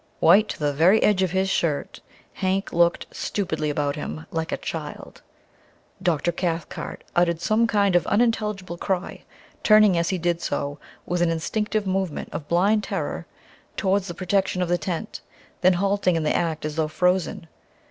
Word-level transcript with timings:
White 0.19 0.49
to 0.49 0.59
the 0.59 0.73
very 0.73 1.03
edge 1.03 1.21
of 1.21 1.29
his 1.29 1.47
shirt, 1.47 1.99
Hank 2.33 2.73
looked 2.73 3.05
stupidly 3.11 3.69
about 3.69 3.95
him 3.95 4.25
like 4.31 4.51
a 4.51 4.57
child. 4.57 5.21
Dr. 6.01 6.31
Cathcart 6.31 7.03
uttered 7.15 7.39
some 7.39 7.67
kind 7.67 7.95
of 7.95 8.07
unintelligible 8.07 8.79
cry, 8.79 9.21
turning 9.61 9.99
as 9.99 10.09
he 10.09 10.17
did 10.17 10.41
so 10.41 10.79
with 11.05 11.21
an 11.21 11.29
instinctive 11.29 11.85
movement 11.85 12.29
of 12.33 12.47
blind 12.47 12.83
terror 12.83 13.27
towards 13.77 14.07
the 14.07 14.15
protection 14.15 14.63
of 14.63 14.69
the 14.69 14.79
tent, 14.79 15.21
then 15.61 15.73
halting 15.73 16.15
in 16.15 16.23
the 16.23 16.35
act 16.35 16.65
as 16.65 16.77
though 16.77 16.87
frozen. 16.87 17.45